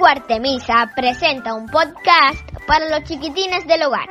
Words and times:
Algo 0.00 0.08
Artemisa 0.08 0.90
presenta 0.96 1.52
un 1.52 1.66
podcast 1.66 2.40
para 2.66 2.88
los 2.88 3.06
chiquitines 3.06 3.66
del 3.66 3.82
hogar. 3.82 4.08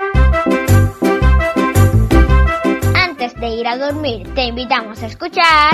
Antes 2.95 3.33
de 3.39 3.47
ir 3.47 3.67
a 3.67 3.75
dormir, 3.75 4.31
te 4.35 4.43
invitamos 4.43 5.01
a 5.01 5.07
escuchar 5.07 5.71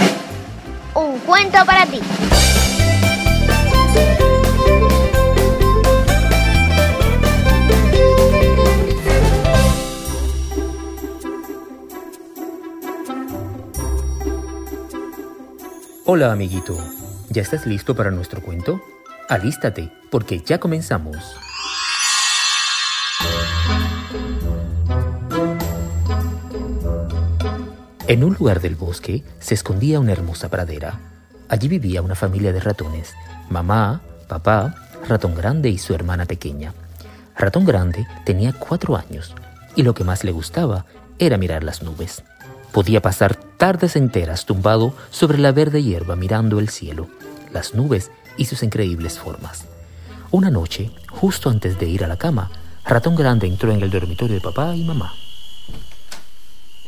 un 0.94 1.20
cuento 1.20 1.58
para 1.66 1.86
ti. 1.88 2.00
Hola 16.06 16.32
amiguito, 16.32 16.78
¿ya 17.30 17.42
estás 17.42 17.66
listo 17.66 17.94
para 17.98 18.12
nuestro 18.12 18.42
cuento? 18.42 18.82
Alístate, 19.28 19.92
porque 20.12 20.42
ya 20.46 20.60
comenzamos. 20.60 21.18
En 28.08 28.24
un 28.24 28.36
lugar 28.36 28.62
del 28.62 28.76
bosque 28.76 29.24
se 29.40 29.56
escondía 29.56 30.00
una 30.00 30.12
hermosa 30.12 30.50
pradera. 30.50 31.00
Allí 31.50 31.68
vivía 31.68 32.04
una 32.04 32.14
familia 32.14 32.54
de 32.54 32.60
ratones, 32.60 33.16
mamá, 33.50 34.02
papá, 34.28 34.76
ratón 35.10 35.34
grande 35.34 35.70
y 35.70 35.80
su 35.80 35.96
hermana 35.96 36.28
pequeña. 36.28 36.74
Ratón 37.36 37.66
grande 37.66 38.06
tenía 38.26 38.54
cuatro 38.54 38.96
años 38.96 39.34
y 39.76 39.82
lo 39.82 39.96
que 39.96 40.04
más 40.04 40.24
le 40.24 40.34
gustaba 40.34 40.86
era 41.18 41.38
mirar 41.38 41.64
las 41.64 41.82
nubes. 41.82 42.24
Podía 42.72 43.02
pasar 43.02 43.36
tardes 43.36 43.96
enteras 43.96 44.46
tumbado 44.46 44.94
sobre 45.10 45.40
la 45.40 45.52
verde 45.52 45.82
hierba 45.82 46.16
mirando 46.16 46.60
el 46.60 46.70
cielo, 46.70 47.08
las 47.52 47.74
nubes 47.74 48.12
y 48.38 48.46
sus 48.46 48.64
increíbles 48.64 49.20
formas. 49.20 49.66
Una 50.32 50.50
noche, 50.50 50.92
justo 51.10 51.50
antes 51.50 51.80
de 51.80 51.88
ir 51.88 52.04
a 52.04 52.08
la 52.08 52.18
cama, 52.18 52.52
Ratón 52.86 53.16
Grande 53.16 53.48
entró 53.48 53.72
en 53.72 53.82
el 53.82 53.90
dormitorio 53.90 54.36
de 54.36 54.42
papá 54.42 54.76
y 54.76 54.84
mamá. 54.84 55.14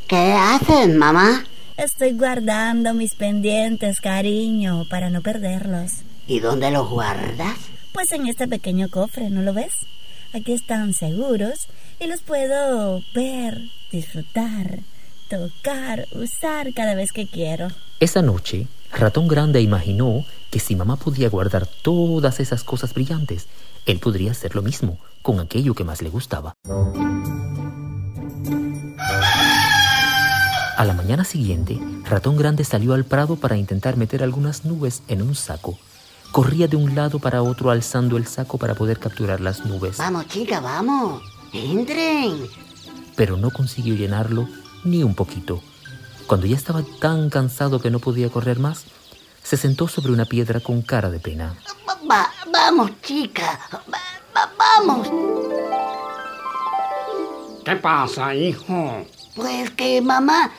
¿Qué 0.07 0.33
hacen, 0.33 0.97
mamá? 0.97 1.43
Estoy 1.75 2.13
guardando 2.13 2.93
mis 2.93 3.15
pendientes, 3.15 3.99
cariño, 3.99 4.85
para 4.89 5.09
no 5.09 5.21
perderlos. 5.21 5.91
¿Y 6.27 6.39
dónde 6.39 6.71
los 6.71 6.89
guardas? 6.89 7.57
Pues 7.93 8.11
en 8.11 8.27
este 8.27 8.47
pequeño 8.47 8.89
cofre, 8.89 9.29
¿no 9.29 9.41
lo 9.41 9.53
ves? 9.53 9.73
Aquí 10.33 10.53
están 10.53 10.93
seguros 10.93 11.67
y 11.99 12.07
los 12.07 12.21
puedo 12.21 13.01
ver, 13.13 13.61
disfrutar, 13.91 14.79
tocar, 15.27 16.07
usar 16.13 16.73
cada 16.73 16.95
vez 16.95 17.11
que 17.11 17.27
quiero. 17.27 17.69
Esa 17.99 18.21
noche, 18.21 18.67
Ratón 18.91 19.27
Grande 19.27 19.61
imaginó 19.61 20.25
que 20.49 20.59
si 20.59 20.75
mamá 20.75 20.95
podía 20.95 21.29
guardar 21.29 21.67
todas 21.67 22.39
esas 22.39 22.63
cosas 22.63 22.93
brillantes, 22.93 23.47
él 23.85 23.99
podría 23.99 24.31
hacer 24.31 24.55
lo 24.55 24.61
mismo 24.61 24.97
con 25.21 25.39
aquello 25.39 25.73
que 25.73 25.83
más 25.83 26.01
le 26.01 26.09
gustaba. 26.09 26.53
A 30.77 30.85
la 30.85 30.93
mañana 30.93 31.23
siguiente, 31.23 31.79
Ratón 32.03 32.37
Grande 32.37 32.63
salió 32.63 32.93
al 32.93 33.03
prado 33.03 33.35
para 33.35 33.57
intentar 33.57 33.97
meter 33.97 34.23
algunas 34.23 34.63
nubes 34.63 35.01
en 35.07 35.21
un 35.21 35.35
saco. 35.35 35.77
Corría 36.31 36.67
de 36.67 36.75
un 36.75 36.93
lado 36.93 37.19
para 37.19 37.41
otro 37.41 37.71
alzando 37.71 38.15
el 38.17 38.27
saco 38.27 38.57
para 38.57 38.75
poder 38.75 38.99
capturar 38.99 39.41
las 39.41 39.65
nubes. 39.65 39.97
Vamos, 39.97 40.27
chica, 40.27 40.59
vamos. 40.59 41.23
Entren. 41.51 42.47
Pero 43.15 43.37
no 43.37 43.49
consiguió 43.49 43.95
llenarlo 43.95 44.47
ni 44.87 45.03
un 45.03 45.13
poquito. 45.15 45.61
Cuando 46.25 46.47
ya 46.47 46.55
estaba 46.55 46.81
tan 46.99 47.29
cansado 47.29 47.79
que 47.79 47.89
no 47.91 47.99
podía 47.99 48.29
correr 48.29 48.59
más, 48.59 48.85
se 49.43 49.57
sentó 49.57 49.87
sobre 49.87 50.11
una 50.11 50.25
piedra 50.25 50.59
con 50.59 50.81
cara 50.81 51.09
de 51.09 51.19
pena. 51.19 51.55
Va- 52.09 52.31
vamos, 52.51 52.91
chica. 53.01 53.59
Va- 53.73 53.81
va- 54.35 54.51
vamos. 54.57 55.07
¿Qué 57.65 57.75
pasa, 57.75 58.33
hijo? 58.33 59.05
Pues 59.35 59.69
que 59.71 60.01
mamá 60.01 60.51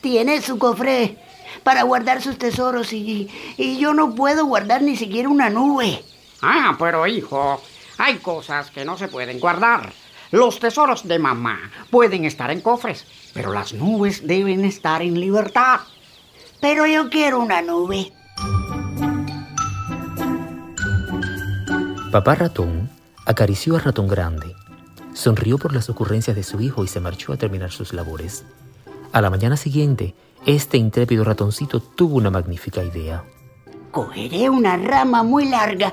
tiene 0.00 0.40
su 0.42 0.58
cofre 0.58 1.18
para 1.62 1.82
guardar 1.84 2.22
sus 2.22 2.38
tesoros 2.38 2.92
y, 2.92 3.28
y 3.56 3.78
yo 3.78 3.94
no 3.94 4.14
puedo 4.14 4.44
guardar 4.46 4.82
ni 4.82 4.96
siquiera 4.96 5.28
una 5.28 5.50
nube. 5.50 6.04
Ah, 6.42 6.76
pero 6.78 7.06
hijo, 7.06 7.60
hay 7.98 8.16
cosas 8.18 8.70
que 8.70 8.84
no 8.84 8.96
se 8.98 9.08
pueden 9.08 9.40
guardar. 9.40 9.92
Los 10.30 10.60
tesoros 10.60 11.08
de 11.08 11.18
mamá 11.18 11.58
pueden 11.90 12.24
estar 12.24 12.50
en 12.50 12.60
cofres, 12.60 13.04
pero 13.32 13.52
las 13.52 13.72
nubes 13.72 14.26
deben 14.26 14.64
estar 14.64 15.02
en 15.02 15.20
libertad. 15.20 15.80
Pero 16.60 16.86
yo 16.86 17.08
quiero 17.10 17.40
una 17.40 17.62
nube. 17.62 18.12
Papá 22.10 22.34
Ratón 22.34 22.90
acarició 23.24 23.76
a 23.76 23.80
Ratón 23.80 24.08
Grande, 24.08 24.54
sonrió 25.12 25.58
por 25.58 25.72
las 25.72 25.88
ocurrencias 25.88 26.34
de 26.34 26.42
su 26.42 26.60
hijo 26.60 26.82
y 26.84 26.88
se 26.88 26.98
marchó 26.98 27.32
a 27.32 27.36
terminar 27.36 27.70
sus 27.70 27.92
labores. 27.92 28.44
A 29.12 29.20
la 29.20 29.30
mañana 29.30 29.56
siguiente, 29.56 30.14
este 30.46 30.76
intrépido 30.76 31.22
ratoncito 31.24 31.80
tuvo 31.80 32.16
una 32.16 32.30
magnífica 32.30 32.82
idea. 32.82 33.24
Cogeré 33.90 34.48
una 34.48 34.76
rama 34.76 35.22
muy 35.22 35.48
larga 35.48 35.92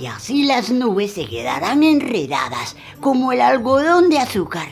y 0.00 0.06
así 0.06 0.44
las 0.44 0.70
nubes 0.70 1.12
se 1.12 1.26
quedarán 1.26 1.82
enredadas 1.82 2.76
como 3.00 3.32
el 3.32 3.40
algodón 3.40 4.08
de 4.08 4.18
azúcar. 4.18 4.68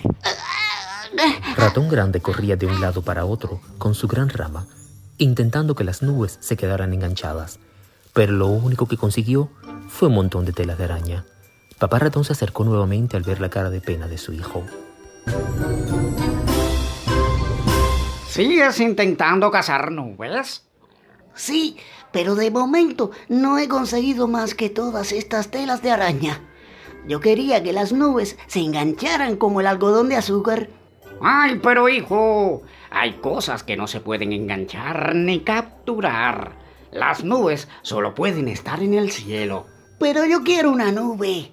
Ratón 1.57 1.89
Grande 1.89 2.21
corría 2.21 2.57
de 2.57 2.67
un 2.67 2.81
lado 2.81 3.03
para 3.03 3.25
otro 3.25 3.61
con 3.79 3.95
su 3.95 4.09
gran 4.09 4.29
rama, 4.29 4.67
intentando 5.19 5.75
que 5.75 5.85
las 5.85 6.03
nubes 6.03 6.39
se 6.41 6.57
quedaran 6.57 6.93
enganchadas, 6.93 7.59
pero 8.13 8.33
lo 8.33 8.49
único 8.49 8.87
que 8.87 8.97
consiguió 8.97 9.51
fue 9.89 10.09
un 10.09 10.15
montón 10.15 10.45
de 10.45 10.53
telas 10.53 10.79
de 10.79 10.85
araña. 10.85 11.25
Papá 11.79 11.99
Ratón 11.99 12.25
se 12.25 12.33
acercó 12.33 12.65
nuevamente 12.65 13.17
al 13.17 13.23
ver 13.23 13.41
la 13.41 13.51
cara 13.51 13.71
de 13.71 13.81
pena 13.81 14.09
de 14.09 14.19
su 14.19 14.33
hijo. 14.33 14.65
¿Sigues 18.29 18.81
intentando 18.81 19.51
cazar 19.51 19.91
nubes? 19.93 20.65
Sí, 21.35 21.77
pero 22.13 22.35
de 22.35 22.51
momento 22.51 23.11
no 23.29 23.59
he 23.59 23.69
conseguido 23.69 24.27
más 24.27 24.55
que 24.55 24.71
todas 24.71 25.13
estas 25.13 25.51
telas 25.51 25.83
de 25.83 25.91
araña. 25.91 26.41
Yo 27.07 27.21
quería 27.21 27.63
que 27.63 27.73
las 27.73 27.93
nubes 27.93 28.37
se 28.47 28.61
engancharan 28.61 29.37
como 29.37 29.61
el 29.61 29.67
algodón 29.67 30.09
de 30.09 30.17
azúcar. 30.17 30.69
Ay, 31.21 31.61
pero 31.63 31.89
hijo, 31.89 32.63
hay 32.91 33.15
cosas 33.15 33.63
que 33.63 33.77
no 33.77 33.87
se 33.87 34.01
pueden 34.01 34.33
enganchar 34.33 35.15
ni 35.15 35.41
capturar. 35.41 36.53
Las 36.93 37.25
nubes 37.25 37.69
solo 37.83 38.15
pueden 38.15 38.49
estar 38.49 38.83
en 38.83 38.95
el 38.95 39.11
cielo. 39.11 39.67
Pero 39.99 40.27
yo 40.27 40.43
quiero 40.43 40.71
una 40.71 40.93
nube. 40.93 41.51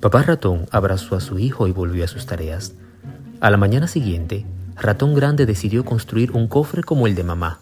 Papá 0.00 0.22
Ratón 0.22 0.66
abrazó 0.70 1.16
a 1.16 1.20
su 1.20 1.38
hijo 1.38 1.66
y 1.66 1.72
volvió 1.72 2.04
a 2.04 2.08
sus 2.08 2.26
tareas. 2.26 2.74
A 3.40 3.50
la 3.50 3.56
mañana 3.56 3.88
siguiente, 3.88 4.46
Ratón 4.76 5.14
Grande 5.14 5.46
decidió 5.46 5.84
construir 5.84 6.32
un 6.32 6.48
cofre 6.48 6.82
como 6.82 7.06
el 7.06 7.14
de 7.14 7.24
mamá. 7.24 7.60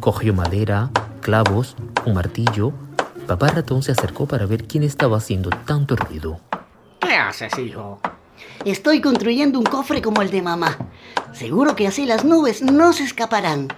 Cogió 0.00 0.34
madera, 0.34 0.90
clavos, 1.22 1.76
un 2.04 2.14
martillo. 2.14 2.72
Papá 3.28 3.48
Ratón 3.48 3.82
se 3.82 3.92
acercó 3.92 4.24
para 4.26 4.46
ver 4.46 4.66
quién 4.66 4.82
estaba 4.82 5.18
haciendo 5.18 5.50
tanto 5.50 5.94
ruido. 5.96 6.40
¿Qué 6.98 7.14
haces, 7.14 7.58
hijo? 7.58 8.00
Estoy 8.64 9.02
construyendo 9.02 9.58
un 9.58 9.66
cofre 9.66 10.00
como 10.00 10.22
el 10.22 10.30
de 10.30 10.40
mamá. 10.40 10.78
Seguro 11.34 11.76
que 11.76 11.86
así 11.86 12.06
las 12.06 12.24
nubes 12.24 12.62
no 12.62 12.94
se 12.94 13.04
escaparán. 13.04 13.68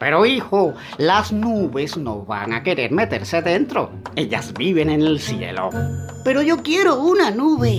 Pero 0.00 0.26
hijo, 0.26 0.74
las 0.96 1.30
nubes 1.30 1.96
no 1.96 2.24
van 2.24 2.52
a 2.52 2.64
querer 2.64 2.90
meterse 2.90 3.40
dentro. 3.40 3.92
Ellas 4.16 4.52
viven 4.52 4.90
en 4.90 5.02
el 5.02 5.20
cielo. 5.20 5.70
Pero 6.24 6.42
yo 6.42 6.60
quiero 6.64 7.00
una 7.00 7.30
nube. 7.30 7.78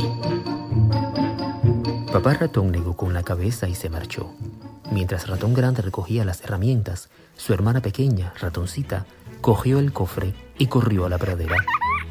Papá 2.14 2.36
Ratón 2.36 2.72
negó 2.72 2.96
con 2.96 3.14
la 3.14 3.24
cabeza 3.24 3.68
y 3.68 3.76
se 3.76 3.90
marchó. 3.90 4.34
Mientras 4.92 5.28
Ratón 5.28 5.54
Grande 5.54 5.82
recogía 5.82 6.26
las 6.26 6.42
herramientas, 6.42 7.10
su 7.38 7.54
hermana 7.54 7.82
pequeña, 7.82 8.34
Ratoncita, 8.40 9.06
cogió 9.42 9.80
el 9.80 9.94
cofre 9.94 10.34
y 10.58 10.68
corrió 10.68 11.06
a 11.06 11.10
la 11.10 11.18
pradera. 11.18 11.58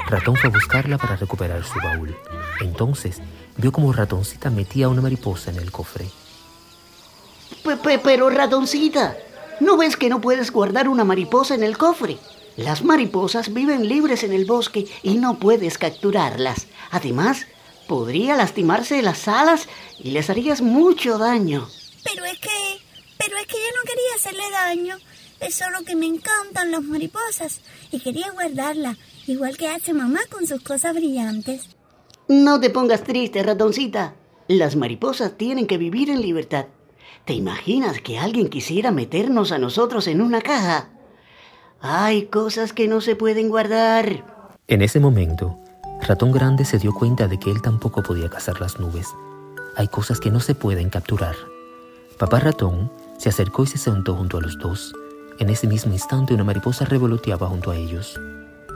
Ratón 0.07 0.37
fue 0.37 0.49
a 0.49 0.53
buscarla 0.53 0.97
para 0.97 1.17
recuperar 1.17 1.65
su 1.65 1.79
baúl. 1.83 2.17
Entonces 2.61 3.21
vio 3.57 3.73
como 3.73 3.93
Ratoncita 3.93 4.51
metía 4.51 4.89
una 4.89 5.03
mariposa 5.03 5.51
en 5.51 5.59
el 5.59 5.71
cofre. 5.73 6.07
Pe- 7.65 7.77
pe- 7.77 7.99
pero 7.99 8.31
ratoncita, 8.31 9.17
¿no 9.61 9.77
ves 9.77 9.97
que 9.97 10.09
no 10.09 10.21
puedes 10.21 10.53
guardar 10.53 10.89
una 10.89 11.05
mariposa 11.05 11.55
en 11.55 11.65
el 11.65 11.77
cofre? 11.77 12.19
Las 12.57 12.83
mariposas 12.85 13.53
viven 13.53 13.89
libres 13.89 14.23
en 14.23 14.33
el 14.33 14.45
bosque 14.45 14.87
y 15.03 15.17
no 15.17 15.39
puedes 15.39 15.79
capturarlas. 15.79 16.67
Además, 16.91 17.47
podría 17.89 18.37
lastimarse 18.37 19.03
las 19.03 19.29
alas 19.29 19.69
y 19.99 20.11
les 20.13 20.31
harías 20.31 20.61
mucho 20.63 21.19
daño. 21.19 21.69
Pero 22.05 22.25
es 22.25 22.39
que, 22.39 22.79
pero 23.19 23.37
es 23.37 23.47
que 23.47 23.57
yo 23.57 23.71
no 23.77 23.83
quería 23.85 24.15
hacerle 24.17 24.51
daño. 24.51 24.97
Es 25.41 25.55
solo 25.55 25.85
que 25.87 25.95
me 25.95 26.07
encantan 26.07 26.73
las 26.73 26.83
mariposas 26.83 27.61
y 27.93 28.01
quería 28.01 28.31
guardarla, 28.33 28.97
igual 29.27 29.57
que 29.57 29.69
hace 29.69 29.93
mamá 29.93 30.21
con 30.31 30.47
sus 30.47 30.63
cosas 30.63 30.95
brillantes. 30.95 31.69
No 32.27 32.61
te 32.61 32.71
pongas 32.71 33.05
triste, 33.05 33.43
ratoncita. 33.43 34.15
Las 34.49 34.77
mariposas 34.77 35.37
tienen 35.37 35.67
que 35.67 35.79
vivir 35.79 36.11
en 36.11 36.23
libertad. 36.23 36.67
¿Te 37.25 37.35
imaginas 37.35 38.01
que 38.01 38.19
alguien 38.19 38.49
quisiera 38.49 38.91
meternos 38.91 39.53
a 39.53 39.59
nosotros 39.59 40.07
en 40.09 40.21
una 40.21 40.41
caja? 40.41 40.91
Hay 41.81 42.27
cosas 42.27 42.73
que 42.73 42.89
no 42.89 43.01
se 43.01 43.15
pueden 43.15 43.49
guardar. 43.49 44.25
En 44.67 44.83
ese 44.83 44.99
momento, 44.99 45.59
Ratón 46.01 46.33
Grande 46.33 46.65
se 46.65 46.79
dio 46.79 46.93
cuenta 46.93 47.29
de 47.29 47.39
que 47.39 47.51
él 47.51 47.63
tampoco 47.63 48.03
podía 48.03 48.29
cazar 48.29 48.61
las 48.61 48.81
nubes. 48.81 49.09
Hay 49.77 49.89
cosas 49.89 50.21
que 50.21 50.31
no 50.31 50.41
se 50.41 50.55
pueden 50.55 50.91
capturar. 50.91 51.37
Papá 52.19 52.41
Ratón 52.41 52.91
se 53.17 53.29
acercó 53.29 53.63
y 53.63 53.69
se 53.69 53.79
sentó 53.79 54.17
junto 54.17 54.39
a 54.39 54.41
los 54.41 54.59
dos. 54.59 54.93
En 55.39 55.51
ese 55.51 55.69
mismo 55.69 55.93
instante 55.93 56.35
una 56.35 56.43
mariposa 56.43 56.85
revoloteaba 56.85 57.47
junto 57.47 57.71
a 57.71 57.77
ellos. 57.77 58.19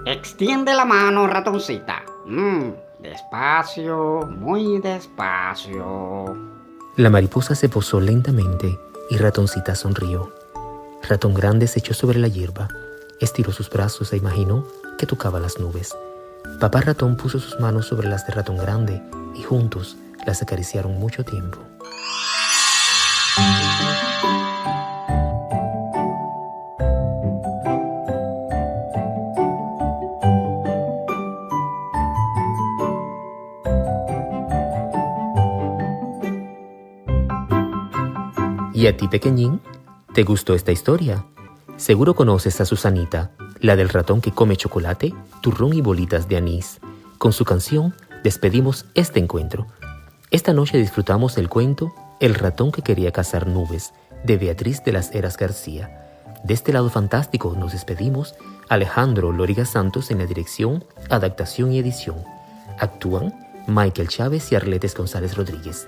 Extiende 0.06 0.73
la 0.75 0.85
mano, 0.85 1.27
ratoncita. 1.27 2.05
Mm, 2.25 2.71
despacio, 3.00 4.29
muy 4.31 4.81
despacio. 4.81 6.37
La 6.97 7.11
mariposa 7.11 7.56
se 7.56 7.69
posó 7.69 8.00
lentamente 8.00 8.79
y 9.11 9.17
Ratoncita 9.17 9.75
sonrió. 9.75 10.33
Ratón 11.09 11.35
Grande 11.35 11.67
se 11.67 11.81
echó 11.81 11.95
sobre 11.95 12.21
la 12.21 12.29
hierba, 12.29 12.69
estiró 13.21 13.50
sus 13.50 13.69
brazos 13.69 14.12
e 14.12 14.19
imaginó 14.19 14.65
que 14.99 15.06
tocaba 15.06 15.41
las 15.41 15.59
nubes. 15.59 15.97
Papá 16.61 16.83
Ratón 16.83 17.17
puso 17.17 17.41
sus 17.41 17.59
manos 17.59 17.87
sobre 17.87 18.09
las 18.09 18.25
de 18.25 18.35
Ratón 18.35 18.56
Grande 18.56 19.03
y 19.35 19.43
juntos 19.43 19.97
las 20.27 20.43
acariciaron 20.43 20.93
mucho 20.99 21.25
tiempo. 21.25 21.59
¿Y 38.82 38.88
a 38.88 38.96
ti, 38.96 39.06
pequeñín? 39.06 39.61
¿Te 40.12 40.25
gustó 40.25 40.55
esta 40.55 40.73
historia? 40.73 41.25
Seguro 41.76 42.17
conoces 42.17 42.61
a 42.61 42.64
Susanita, 42.64 43.31
la 43.61 43.76
del 43.76 43.88
ratón 43.88 44.20
que 44.20 44.32
come 44.32 44.56
chocolate, 44.56 45.14
turrón 45.40 45.73
y 45.73 45.81
bolitas 45.81 46.29
de 46.29 46.37
anís. 46.37 46.81
Con 47.17 47.32
su 47.32 47.44
canción 47.44 47.94
despedimos 48.25 48.87
este 48.94 49.20
encuentro. 49.20 49.69
Esta 50.32 50.52
noche 50.52 50.79
disfrutamos 50.79 51.38
el 51.38 51.49
cuento 51.49 51.94
El 52.19 52.34
ratón 52.34 52.73
que 52.73 52.82
quería 52.82 53.12
cazar 53.12 53.46
nubes, 53.46 53.94
de 54.25 54.37
Beatriz 54.37 54.82
de 54.82 54.90
las 54.90 55.14
Heras 55.14 55.37
García. 55.37 56.32
De 56.43 56.52
este 56.52 56.73
lado 56.73 56.90
fantástico 56.90 57.55
nos 57.56 57.70
despedimos 57.70 58.35
Alejandro 58.69 59.31
Loriga 59.31 59.64
Santos 59.64 60.11
en 60.11 60.19
la 60.19 60.26
dirección, 60.26 60.85
adaptación 61.08 61.70
y 61.70 61.78
edición. 61.78 62.17
Actúan 62.81 63.32
Michael 63.69 64.08
Chávez 64.08 64.50
y 64.50 64.56
Arletes 64.56 64.96
González 64.96 65.37
Rodríguez. 65.37 65.87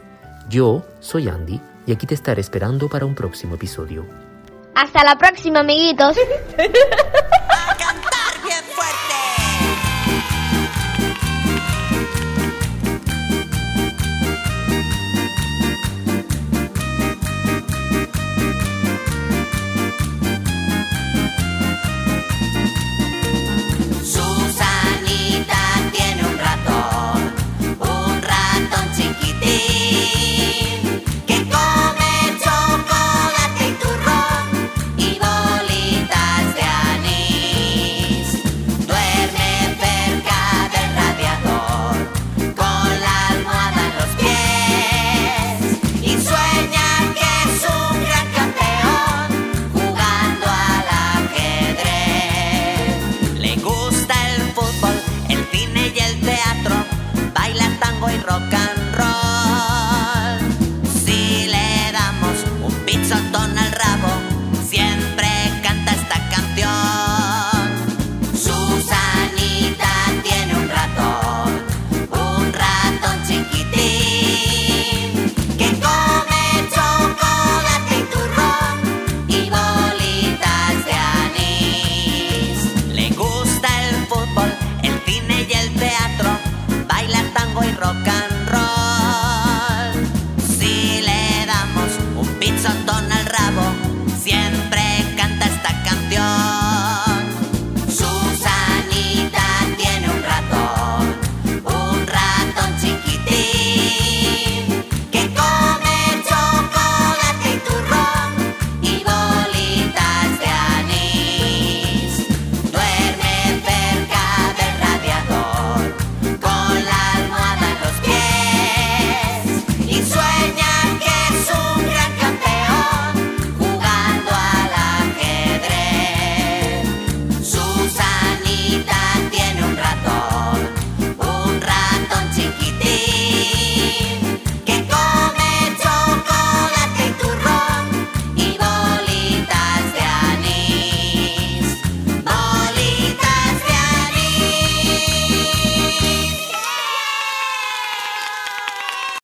Yo 0.48 0.84
soy 1.00 1.28
Andy 1.28 1.60
y 1.86 1.92
aquí 1.92 2.06
te 2.06 2.14
estaré 2.14 2.40
esperando 2.40 2.88
para 2.88 3.06
un 3.06 3.14
próximo 3.14 3.54
episodio. 3.54 4.06
Hasta 4.74 5.04
la 5.04 5.16
próxima, 5.16 5.60
amiguitos. 5.60 6.16